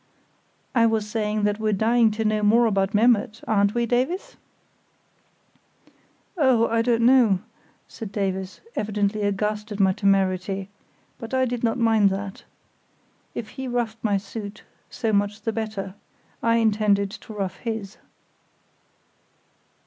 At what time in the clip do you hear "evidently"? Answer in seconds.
8.75-9.21